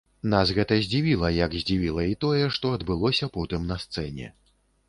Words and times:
Нас 0.33 0.53
гэта 0.57 0.77
здзівіла, 0.85 1.29
як 1.35 1.53
здзівіла 1.63 2.07
і 2.13 2.17
тое, 2.27 2.43
што 2.57 2.75
адбылося 2.79 3.33
потым 3.37 3.71
на 3.75 3.79
сцэне. 3.85 4.27